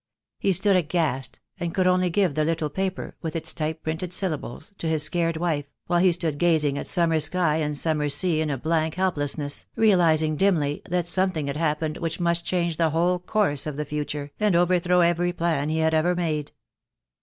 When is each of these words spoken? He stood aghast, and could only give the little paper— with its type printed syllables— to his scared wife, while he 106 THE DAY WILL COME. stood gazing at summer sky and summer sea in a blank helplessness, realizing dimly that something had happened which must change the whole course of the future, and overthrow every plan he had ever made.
He 0.39 0.51
stood 0.51 0.75
aghast, 0.75 1.39
and 1.59 1.75
could 1.75 1.85
only 1.85 2.09
give 2.09 2.33
the 2.33 2.43
little 2.43 2.71
paper— 2.71 3.15
with 3.21 3.35
its 3.35 3.53
type 3.53 3.83
printed 3.83 4.11
syllables— 4.13 4.73
to 4.79 4.87
his 4.87 5.03
scared 5.03 5.37
wife, 5.37 5.67
while 5.85 5.99
he 5.99 6.07
106 6.07 6.17
THE 6.17 6.21
DAY 6.21 6.25
WILL 6.25 6.31
COME. 6.31 6.33
stood 6.63 6.67
gazing 6.67 6.77
at 6.79 6.87
summer 6.87 7.19
sky 7.19 7.55
and 7.57 7.77
summer 7.77 8.09
sea 8.09 8.41
in 8.41 8.49
a 8.49 8.57
blank 8.57 8.95
helplessness, 8.95 9.67
realizing 9.75 10.37
dimly 10.37 10.81
that 10.89 11.07
something 11.07 11.45
had 11.45 11.57
happened 11.57 11.97
which 11.99 12.19
must 12.19 12.43
change 12.43 12.77
the 12.77 12.89
whole 12.89 13.19
course 13.19 13.67
of 13.67 13.75
the 13.77 13.85
future, 13.85 14.31
and 14.39 14.55
overthrow 14.55 15.01
every 15.01 15.31
plan 15.33 15.69
he 15.69 15.77
had 15.77 15.93
ever 15.93 16.15
made. 16.15 16.51